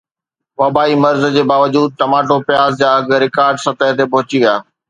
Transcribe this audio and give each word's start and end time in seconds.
وبائي 0.61 0.95
مرض 1.03 1.23
جي 1.35 1.43
باوجود 1.51 1.89
ٽماٽو 2.01 2.37
پياز 2.47 2.71
جا 2.81 2.89
اگهه 2.99 3.21
رڪارڊ 3.25 3.55
سطح 3.67 3.87
تي 3.97 4.05
پهچي 4.13 4.37
ويا 4.41 4.55